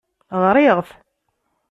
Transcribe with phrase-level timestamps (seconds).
[0.43, 0.89] Ɣriɣ-t.